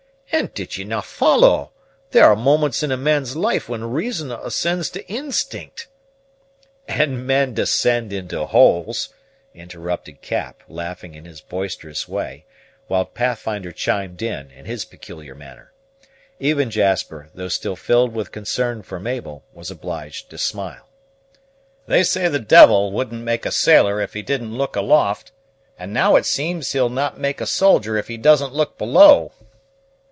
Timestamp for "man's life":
2.97-3.67